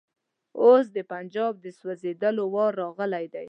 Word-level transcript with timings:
اوس 0.61 0.85
د 0.95 0.97
پنجاب 1.11 1.53
د 1.63 1.65
سوځېدلو 1.79 2.43
وار 2.53 2.71
راغلی 2.83 3.25
دی. 3.33 3.39